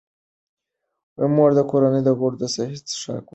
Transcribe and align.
مور 1.35 1.51
د 1.55 1.59
کورنۍ 1.69 2.01
غړو 2.19 2.37
ته 2.41 2.47
صحي 2.55 2.77
څښاک 2.87 3.23
ورکوي. 3.25 3.29